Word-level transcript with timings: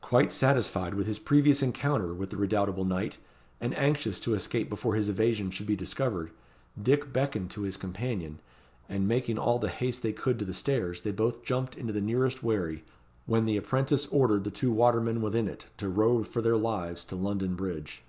Quite 0.00 0.32
satisfied 0.32 0.94
with 0.94 1.06
his 1.06 1.20
previous 1.20 1.62
encounter 1.62 2.12
with 2.12 2.30
the 2.30 2.36
redoubtable 2.36 2.84
knight, 2.84 3.18
and 3.60 3.72
anxious 3.78 4.18
to 4.18 4.34
escape 4.34 4.68
before 4.68 4.96
his 4.96 5.08
evasion 5.08 5.52
should 5.52 5.68
be 5.68 5.76
discovered, 5.76 6.32
Dick 6.82 7.12
beckoned 7.12 7.52
to 7.52 7.62
his 7.62 7.76
companion, 7.76 8.40
and, 8.88 9.06
making 9.06 9.38
all 9.38 9.60
the 9.60 9.68
haste 9.68 10.02
they 10.02 10.12
could 10.12 10.40
to 10.40 10.44
the 10.44 10.52
stairs, 10.54 11.02
they 11.02 11.12
both 11.12 11.44
jumped 11.44 11.76
into 11.76 11.92
the 11.92 12.00
nearest 12.00 12.42
wherry, 12.42 12.82
when 13.26 13.44
the 13.46 13.56
apprentice 13.56 14.06
ordered 14.06 14.42
the 14.42 14.50
two 14.50 14.72
watermen 14.72 15.22
within 15.22 15.46
it 15.46 15.68
to 15.76 15.88
row 15.88 16.24
for 16.24 16.42
their 16.42 16.56
lives 16.56 17.04
to 17.04 17.14
London 17.14 17.54
bridge. 17.54 18.02